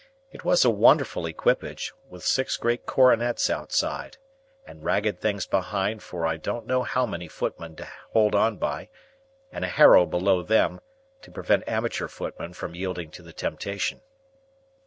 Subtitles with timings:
[0.31, 4.17] It was a wonderful equipage, with six great coronets outside,
[4.65, 8.89] and ragged things behind for I don't know how many footmen to hold on by,
[9.51, 10.81] and a harrow below them,
[11.21, 14.01] to prevent amateur footmen from yielding to the temptation.